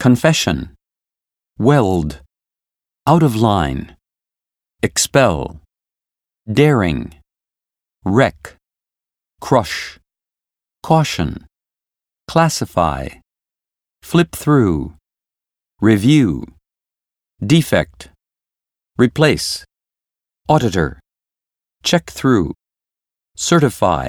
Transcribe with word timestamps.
confession, 0.00 0.74
weld, 1.58 2.22
out 3.06 3.22
of 3.22 3.36
line, 3.36 3.94
expel, 4.82 5.60
daring, 6.50 7.14
wreck, 8.02 8.56
crush, 9.42 9.98
caution, 10.82 11.44
classify, 12.26 13.08
flip 14.02 14.32
through, 14.34 14.94
review, 15.82 16.46
defect, 17.44 18.08
replace, 18.96 19.66
auditor, 20.48 20.98
check 21.82 22.06
through, 22.08 22.54
certify, 23.36 24.08